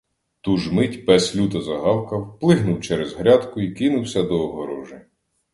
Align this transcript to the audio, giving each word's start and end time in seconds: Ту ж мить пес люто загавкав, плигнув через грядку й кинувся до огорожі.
Ту 0.41 0.51
ж 0.61 0.63
мить 0.75 1.05
пес 1.05 1.35
люто 1.35 1.61
загавкав, 1.61 2.39
плигнув 2.39 2.81
через 2.81 3.13
грядку 3.13 3.61
й 3.61 3.71
кинувся 3.73 4.23
до 4.23 4.49
огорожі. 4.49 5.01